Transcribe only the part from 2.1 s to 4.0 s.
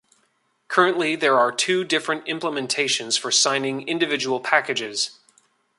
implementations for signing